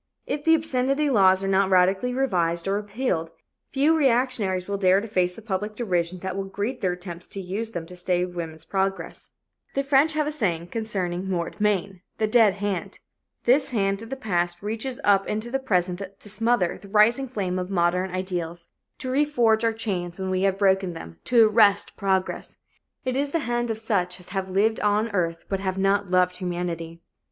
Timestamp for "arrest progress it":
21.47-23.15